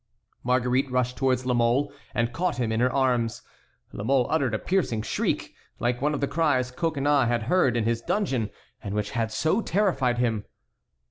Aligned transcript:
Marguerite 0.43 0.89
rushed 0.89 1.15
towards 1.15 1.45
La 1.45 1.53
Mole, 1.53 1.93
and 2.15 2.33
caught 2.33 2.57
him 2.57 2.71
in 2.71 2.79
her 2.79 2.91
arms. 2.91 3.43
La 3.93 4.03
Mole 4.03 4.25
uttered 4.31 4.55
a 4.55 4.57
piercing 4.57 5.03
shriek, 5.03 5.53
like 5.77 6.01
one 6.01 6.15
of 6.15 6.21
the 6.21 6.27
cries 6.27 6.71
Coconnas 6.71 7.27
had 7.27 7.43
heard 7.43 7.77
in 7.77 7.83
his 7.83 8.01
dungeon 8.01 8.49
and 8.81 8.95
which 8.95 9.11
had 9.11 9.31
so 9.31 9.61
terrified 9.61 10.17
him. 10.17 10.45